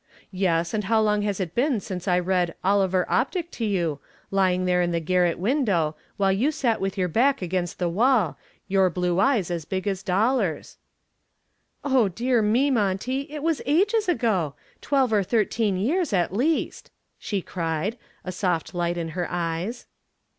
[0.31, 3.99] Yes, and how long has it been since I read 'Oliver Optic' to you,
[4.31, 8.35] lying there in the garret window while you sat with your back against the wall,
[8.67, 10.79] your blue eyes as big as dollars?"
[11.83, 16.89] "Oh, dear me, Monty, it was ages ago twelve or thirteen years at least,"
[17.19, 17.95] she cried,
[18.25, 19.85] a soft light in her eyes.